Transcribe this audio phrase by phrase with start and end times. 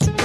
[0.00, 0.21] no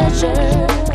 [0.00, 0.87] measure